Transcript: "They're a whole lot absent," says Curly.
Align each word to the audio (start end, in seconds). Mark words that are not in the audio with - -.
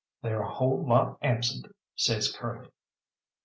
"They're 0.23 0.41
a 0.41 0.49
whole 0.51 0.83
lot 0.83 1.19
absent," 1.21 1.75
says 1.95 2.35
Curly. 2.35 2.71